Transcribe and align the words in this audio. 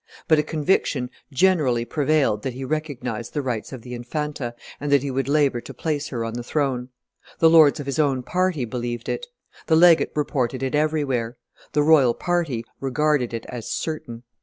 But 0.27 0.39
a 0.39 0.43
conviction 0.43 1.11
generally 1.31 1.85
prevailed 1.85 2.41
that 2.41 2.55
he 2.55 2.65
recognized 2.65 3.35
the 3.35 3.43
rights 3.43 3.71
of 3.71 3.83
the 3.83 3.93
Infanta, 3.93 4.55
and 4.79 4.91
that 4.91 5.03
he 5.03 5.11
would 5.11 5.27
labor 5.27 5.61
to 5.61 5.73
place 5.75 6.07
her 6.07 6.25
on 6.25 6.33
the 6.33 6.41
throne. 6.43 6.89
The 7.37 7.51
lords 7.51 7.79
of 7.79 7.85
his 7.85 7.99
own 7.99 8.23
party 8.23 8.65
believed 8.65 9.07
it; 9.07 9.27
the 9.67 9.75
legate 9.75 10.11
reported 10.15 10.63
it 10.63 10.73
everywhere; 10.73 11.37
the 11.73 11.83
royal 11.83 12.15
party 12.15 12.65
regarded 12.79 13.31
it 13.31 13.45
as 13.45 13.69
certain. 13.69 14.23